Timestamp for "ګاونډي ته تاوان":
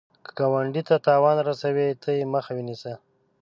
0.37-1.37